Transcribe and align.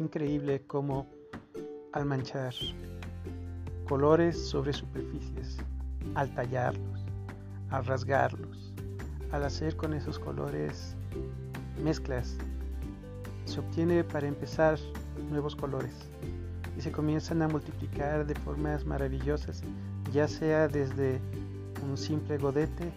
Increíble 0.00 0.62
cómo 0.66 1.06
al 1.92 2.04
manchar 2.04 2.52
colores 3.88 4.48
sobre 4.48 4.74
superficies, 4.74 5.56
al 6.14 6.34
tallarlos, 6.34 7.04
al 7.70 7.86
rasgarlos, 7.86 8.74
al 9.32 9.44
hacer 9.44 9.74
con 9.76 9.94
esos 9.94 10.18
colores 10.18 10.94
mezclas, 11.82 12.36
se 13.46 13.60
obtiene 13.60 14.04
para 14.04 14.28
empezar 14.28 14.78
nuevos 15.30 15.56
colores 15.56 15.94
y 16.76 16.82
se 16.82 16.92
comienzan 16.92 17.40
a 17.40 17.48
multiplicar 17.48 18.26
de 18.26 18.34
formas 18.34 18.84
maravillosas, 18.84 19.62
ya 20.12 20.28
sea 20.28 20.68
desde 20.68 21.20
un 21.88 21.96
simple 21.96 22.36
godete 22.36 22.92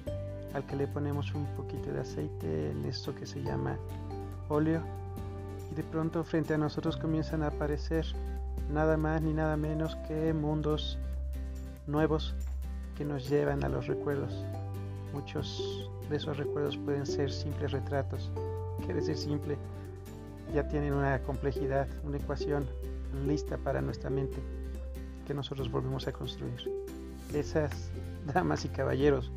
al 0.54 0.66
que 0.66 0.75
le 0.75 0.88
ponemos 0.88 1.34
un 1.34 1.46
poquito 1.56 1.93
de 1.93 2.02
aceite 2.02 2.71
en 2.71 2.84
esto 2.86 3.16
que 3.16 3.25
se 3.25 3.42
llama 3.42 3.78
óleo 4.50 4.84
de 5.79 5.86
pronto 5.86 6.25
frente 6.25 6.54
a 6.54 6.57
nosotros 6.57 6.97
comienzan 6.97 7.42
a 7.42 7.47
aparecer 7.47 8.06
nada 8.70 8.97
más 8.97 9.21
ni 9.21 9.32
nada 9.32 9.56
menos 9.56 9.96
que 10.10 10.33
mundos 10.33 11.00
nuevos 11.87 12.36
que 12.97 13.06
nos 13.06 13.29
llevan 13.29 13.64
a 13.64 13.70
los 13.70 13.87
recuerdos. 13.87 14.43
Muchos 15.14 15.89
de 16.10 16.18
esos 16.18 16.36
recuerdos 16.36 16.75
pueden 16.75 17.06
ser 17.06 17.32
simples 17.32 17.71
retratos. 17.71 18.29
Quiere 18.79 18.96
decir 18.96 19.15
simple, 19.15 19.57
ya 20.54 20.68
tienen 20.68 20.93
una 20.93 21.18
complejidad, 21.20 21.87
una 22.04 22.18
ecuación 22.18 22.68
lista 23.25 23.57
para 23.57 23.82
nuestra 23.82 24.09
mente 24.09 24.36
que 25.25 25.34
nosotros 25.34 25.71
volvemos 25.71 26.09
a 26.09 26.11
construir. 26.11 26.70
Esas 27.34 27.89
damas 28.34 28.65
y 28.65 28.68
caballeros 28.68 29.32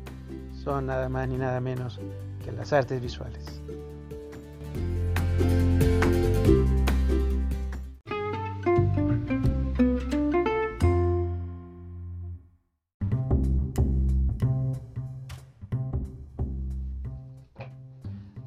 son 0.61 0.87
nada 0.87 1.07
más 1.07 1.25
ni 1.29 1.37
nada 1.37 1.61
menos 1.61 2.01
que 2.43 2.51
las 2.51 2.73
artes 2.73 3.01
visuales. 3.01 3.61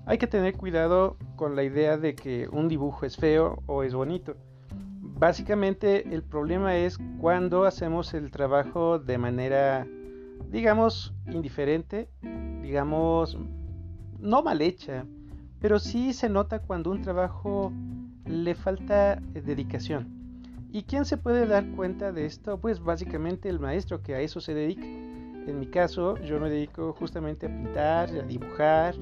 Hay 0.09 0.19
que 0.19 0.29
tener 0.29 0.57
cuidado 0.57 1.17
con 1.35 1.57
la 1.57 1.65
idea 1.65 1.99
de 1.99 2.15
que 2.15 2.49
un 2.53 2.69
dibujo 2.69 3.05
es 3.05 3.17
feo 3.17 3.61
o 3.67 3.83
es 3.83 3.93
bonito. 3.93 4.37
Básicamente 5.01 6.15
el 6.15 6.23
problema 6.23 6.77
es 6.77 6.97
cuando 7.21 7.65
hacemos 7.65 8.15
el 8.15 8.31
trabajo 8.31 9.01
de 9.01 9.19
manera, 9.19 9.85
digamos, 10.49 11.13
indiferente, 11.27 12.09
digamos, 12.63 13.37
no 14.21 14.45
mal 14.45 14.63
hecha, 14.63 15.05
pero 15.61 15.81
sí 15.81 16.13
se 16.13 16.29
nota 16.29 16.61
cuando 16.61 16.93
un 16.93 17.03
trabajo 17.03 17.73
le 18.27 18.55
falta 18.55 19.17
dedicación. 19.17 20.07
¿Y 20.71 20.85
quién 20.85 21.05
se 21.05 21.17
puede 21.17 21.49
dar 21.49 21.67
cuenta 21.73 22.13
de 22.13 22.27
esto? 22.27 22.61
Pues 22.61 22.79
básicamente 22.79 23.49
el 23.49 23.59
maestro 23.59 24.03
que 24.03 24.15
a 24.15 24.21
eso 24.21 24.41
se 24.41 24.55
dedica. 24.55 24.87
En 24.87 25.59
mi 25.59 25.67
caso, 25.67 26.17
yo 26.19 26.39
me 26.39 26.49
dedico 26.49 26.93
justamente 26.93 27.47
a 27.47 27.49
pintar, 27.49 28.09
a 28.11 28.23
dibujar, 28.23 28.95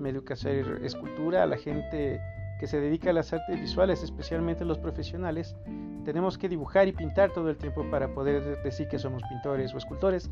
me 0.00 0.10
educa 0.10 0.34
a 0.34 0.36
hacer 0.36 0.80
escultura, 0.82 1.42
a 1.42 1.46
la 1.46 1.56
gente 1.56 2.20
que 2.58 2.66
se 2.66 2.78
dedica 2.78 3.10
a 3.10 3.12
las 3.14 3.32
artes 3.32 3.58
visuales, 3.58 4.02
especialmente 4.02 4.64
los 4.66 4.78
profesionales, 4.78 5.56
tenemos 6.04 6.36
que 6.36 6.48
dibujar 6.48 6.88
y 6.88 6.92
pintar 6.92 7.32
todo 7.32 7.48
el 7.48 7.56
tiempo 7.56 7.84
para 7.90 8.12
poder 8.12 8.62
decir 8.62 8.88
que 8.88 8.98
somos 8.98 9.22
pintores 9.30 9.72
o 9.72 9.78
escultores. 9.78 10.30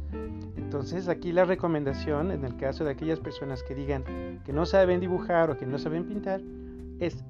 Entonces 0.56 1.08
aquí 1.08 1.32
la 1.32 1.44
recomendación, 1.44 2.30
en 2.30 2.44
el 2.44 2.56
caso 2.56 2.84
de 2.84 2.90
aquellas 2.90 3.20
personas 3.20 3.62
que 3.62 3.74
digan 3.74 4.04
que 4.44 4.52
no 4.52 4.66
saben 4.66 5.00
dibujar 5.00 5.50
o 5.50 5.56
que 5.56 5.66
no 5.66 5.78
saben 5.78 6.04
pintar, 6.04 6.42
es, 7.00 7.24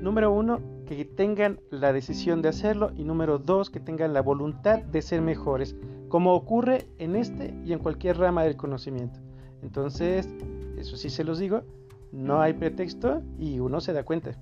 número 0.00 0.32
uno, 0.32 0.60
que 0.86 1.04
tengan 1.04 1.60
la 1.70 1.92
decisión 1.92 2.42
de 2.42 2.48
hacerlo 2.48 2.90
y 2.96 3.04
número 3.04 3.38
dos, 3.38 3.70
que 3.70 3.78
tengan 3.78 4.12
la 4.12 4.22
voluntad 4.22 4.82
de 4.82 5.02
ser 5.02 5.22
mejores, 5.22 5.76
como 6.08 6.34
ocurre 6.34 6.86
en 6.98 7.14
este 7.14 7.54
y 7.64 7.72
en 7.72 7.78
cualquier 7.78 8.18
rama 8.18 8.42
del 8.42 8.56
conocimiento. 8.56 9.20
Entonces, 9.62 10.28
eso 10.82 10.96
sí 10.96 11.10
se 11.10 11.24
los 11.24 11.38
digo, 11.38 11.62
no 12.12 12.40
hay 12.40 12.52
pretexto 12.52 13.22
y 13.38 13.60
uno 13.60 13.80
se 13.80 13.92
da 13.92 14.04
cuenta. 14.04 14.36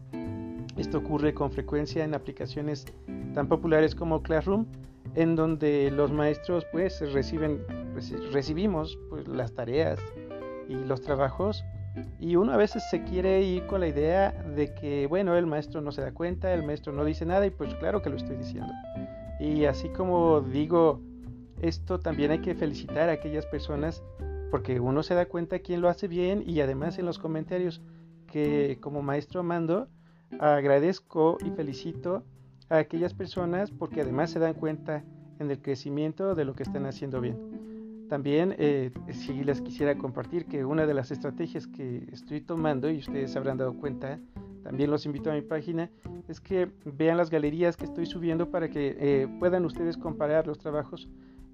Esto 0.76 0.98
ocurre 0.98 1.34
con 1.34 1.52
frecuencia 1.52 2.04
en 2.04 2.14
aplicaciones 2.14 2.86
tan 3.34 3.46
populares 3.46 3.94
como 3.94 4.22
Classroom, 4.22 4.66
en 5.14 5.36
donde 5.36 5.90
los 5.90 6.10
maestros 6.10 6.64
pues 6.72 7.00
reciben, 7.12 7.60
recibimos 8.32 8.98
pues, 9.10 9.28
las 9.28 9.52
tareas 9.52 10.00
y 10.68 10.74
los 10.74 11.00
trabajos 11.02 11.62
y 12.18 12.36
uno 12.36 12.52
a 12.52 12.56
veces 12.56 12.82
se 12.88 13.02
quiere 13.02 13.42
ir 13.42 13.66
con 13.66 13.80
la 13.80 13.88
idea 13.88 14.30
de 14.56 14.72
que 14.74 15.06
bueno, 15.06 15.36
el 15.36 15.46
maestro 15.46 15.80
no 15.80 15.92
se 15.92 16.00
da 16.00 16.12
cuenta, 16.12 16.52
el 16.54 16.62
maestro 16.62 16.92
no 16.92 17.04
dice 17.04 17.26
nada 17.26 17.46
y 17.46 17.50
pues 17.50 17.74
claro 17.74 18.00
que 18.00 18.10
lo 18.10 18.16
estoy 18.16 18.36
diciendo. 18.36 18.72
Y 19.40 19.64
así 19.64 19.88
como 19.90 20.40
digo 20.40 21.00
esto, 21.60 21.98
también 22.00 22.30
hay 22.30 22.40
que 22.40 22.54
felicitar 22.54 23.08
a 23.10 23.12
aquellas 23.12 23.44
personas 23.46 24.02
porque 24.50 24.80
uno 24.80 25.02
se 25.02 25.14
da 25.14 25.26
cuenta 25.26 25.60
quién 25.60 25.80
lo 25.80 25.88
hace 25.88 26.08
bien 26.08 26.42
y 26.46 26.60
además 26.60 26.98
en 26.98 27.06
los 27.06 27.18
comentarios 27.18 27.80
que 28.26 28.78
como 28.80 29.02
maestro 29.02 29.42
mando 29.42 29.88
agradezco 30.38 31.38
y 31.44 31.50
felicito 31.50 32.24
a 32.68 32.78
aquellas 32.78 33.14
personas 33.14 33.70
porque 33.70 34.00
además 34.00 34.30
se 34.30 34.38
dan 34.38 34.54
cuenta 34.54 35.04
en 35.38 35.50
el 35.50 35.60
crecimiento 35.60 36.34
de 36.34 36.44
lo 36.44 36.54
que 36.54 36.62
están 36.62 36.86
haciendo 36.86 37.20
bien. 37.20 38.06
También 38.08 38.54
eh, 38.58 38.90
si 39.12 39.44
les 39.44 39.60
quisiera 39.60 39.96
compartir 39.96 40.46
que 40.46 40.64
una 40.64 40.84
de 40.84 40.94
las 40.94 41.10
estrategias 41.10 41.66
que 41.66 42.08
estoy 42.12 42.40
tomando 42.40 42.90
y 42.90 42.98
ustedes 42.98 43.36
habrán 43.36 43.56
dado 43.56 43.74
cuenta, 43.74 44.18
también 44.64 44.90
los 44.90 45.06
invito 45.06 45.30
a 45.30 45.34
mi 45.34 45.42
página, 45.42 45.90
es 46.28 46.40
que 46.40 46.70
vean 46.84 47.16
las 47.16 47.30
galerías 47.30 47.76
que 47.76 47.84
estoy 47.84 48.06
subiendo 48.06 48.50
para 48.50 48.68
que 48.68 48.96
eh, 48.98 49.28
puedan 49.38 49.64
ustedes 49.64 49.96
comparar 49.96 50.46
los 50.46 50.58
trabajos 50.58 51.08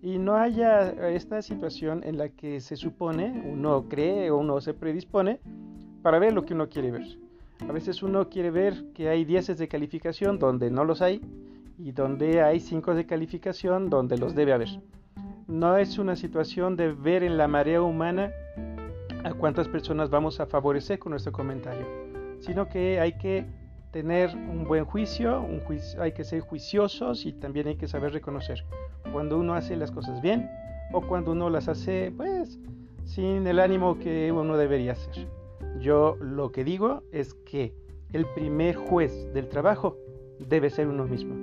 y 0.07 0.19
no 0.19 0.37
haya 0.37 0.91
esta 1.09 1.43
situación 1.43 2.05
en 2.05 2.17
la 2.17 2.29
que 2.29 2.61
se 2.61 2.77
supone, 2.77 3.43
uno 3.45 3.89
cree 3.89 4.31
o 4.31 4.37
uno 4.37 4.61
se 4.61 4.73
predispone 4.73 5.41
para 6.01 6.21
ver 6.21 6.33
lo 6.33 6.45
que 6.45 6.55
uno 6.55 6.69
quiere 6.69 6.93
ver. 6.93 7.19
A 7.69 7.73
veces 7.73 8.05
uno 8.05 8.29
quiere 8.29 8.53
ver 8.53 8.93
que 8.95 9.09
hay 9.09 9.25
10 9.25 9.59
de 9.59 9.67
calificación 9.67 10.39
donde 10.39 10.71
no 10.71 10.85
los 10.85 11.03
hay 11.03 11.21
y 11.77 11.91
donde 11.91 12.41
hay 12.41 12.61
5 12.61 12.95
de 12.95 13.05
calificación 13.05 13.91
donde 13.91 14.17
los 14.17 14.37
debe 14.37 14.53
haber. 14.53 14.69
No 15.49 15.77
es 15.77 15.99
una 15.99 16.15
situación 16.15 16.77
de 16.77 16.93
ver 16.93 17.25
en 17.25 17.37
la 17.37 17.49
marea 17.49 17.83
humana 17.83 18.31
a 19.25 19.35
cuántas 19.35 19.67
personas 19.67 20.09
vamos 20.09 20.39
a 20.39 20.47
favorecer 20.47 21.01
con 21.01 21.11
nuestro 21.11 21.33
comentario, 21.33 21.85
sino 22.39 22.69
que 22.69 23.01
hay 23.01 23.19
que 23.19 23.45
tener 23.91 24.37
un 24.37 24.67
buen 24.69 24.85
juicio, 24.85 25.45
juicio, 25.67 26.01
hay 26.01 26.13
que 26.13 26.23
ser 26.23 26.43
juiciosos 26.43 27.27
y 27.27 27.33
también 27.33 27.67
hay 27.67 27.77
que 27.77 27.89
saber 27.89 28.13
reconocer 28.13 28.63
cuando 29.13 29.39
uno 29.39 29.55
hace 29.55 29.77
las 29.77 29.91
cosas 29.91 30.21
bien 30.21 30.51
o 30.93 31.01
cuando 31.01 31.33
uno 31.33 31.51
las 31.51 31.69
hace 31.69 32.13
pues 32.17 32.59
sin 33.05 33.47
el 33.47 33.61
ánimo 33.61 33.99
que 33.99 34.33
uno 34.33 34.57
debería 34.57 34.93
hacer. 34.93 35.29
Yo 35.81 36.17
lo 36.21 36.53
que 36.53 36.65
digo 36.65 37.03
es 37.13 37.35
que 37.35 37.75
el 38.13 38.27
primer 38.35 38.77
juez 38.77 39.33
del 39.33 39.49
trabajo 39.49 39.97
debe 40.39 40.71
ser 40.71 40.89
uno 40.89 41.07
mismo. 41.07 41.35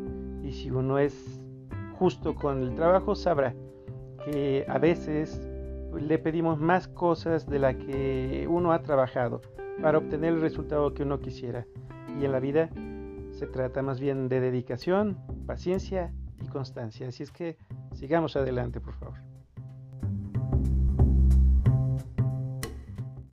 Y 0.43 0.51
si 0.51 0.71
uno 0.71 0.99
es 0.99 1.41
justo 1.97 2.35
con 2.35 2.61
el 2.61 2.75
trabajo, 2.75 3.15
sabrá 3.15 3.55
que 4.25 4.65
a 4.67 4.77
veces 4.77 5.49
le 5.93 6.17
pedimos 6.17 6.59
más 6.59 6.87
cosas 6.87 7.47
de 7.47 7.59
la 7.59 7.77
que 7.77 8.47
uno 8.49 8.71
ha 8.71 8.81
trabajado 8.81 9.41
para 9.81 9.97
obtener 9.97 10.33
el 10.33 10.41
resultado 10.41 10.93
que 10.93 11.03
uno 11.03 11.19
quisiera. 11.19 11.65
Y 12.19 12.25
en 12.25 12.31
la 12.31 12.39
vida 12.39 12.69
se 13.31 13.47
trata 13.47 13.81
más 13.81 13.99
bien 13.99 14.29
de 14.29 14.39
dedicación, 14.39 15.17
paciencia 15.45 16.13
y 16.43 16.47
constancia. 16.47 17.07
Así 17.07 17.23
es 17.23 17.31
que 17.31 17.57
sigamos 17.93 18.35
adelante, 18.35 18.79
por 18.79 18.93
favor. 18.95 19.32